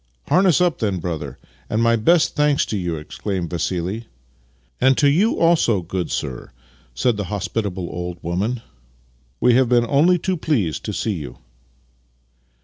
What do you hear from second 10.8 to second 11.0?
to